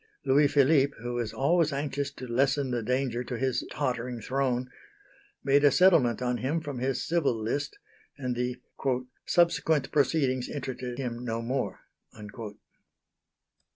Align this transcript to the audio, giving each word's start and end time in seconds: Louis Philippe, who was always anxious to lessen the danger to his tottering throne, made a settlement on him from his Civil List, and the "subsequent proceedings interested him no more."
Louis 0.25 0.47
Philippe, 0.47 0.95
who 1.03 1.13
was 1.13 1.31
always 1.31 1.71
anxious 1.71 2.09
to 2.13 2.25
lessen 2.25 2.71
the 2.71 2.81
danger 2.81 3.23
to 3.23 3.37
his 3.37 3.63
tottering 3.69 4.19
throne, 4.19 4.67
made 5.43 5.63
a 5.63 5.69
settlement 5.69 6.23
on 6.23 6.37
him 6.37 6.59
from 6.59 6.79
his 6.79 7.03
Civil 7.03 7.39
List, 7.39 7.77
and 8.17 8.35
the 8.35 8.59
"subsequent 9.27 9.91
proceedings 9.91 10.49
interested 10.49 10.97
him 10.97 11.23
no 11.23 11.43
more." 11.43 11.81